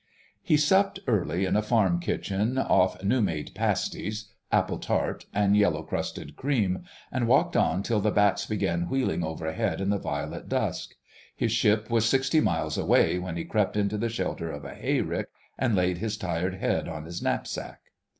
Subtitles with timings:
[0.41, 5.83] He supped early in a farm kitchen off new made pasties, apple tart and yellow
[5.83, 10.95] crusted cream, and walked on till the bats began wheeling overhead in the violet dusk.
[11.35, 15.27] His ship was sixty miles away when he crept into the shelter of a hayrick
[15.59, 17.81] and laid his tired head on his knapsack.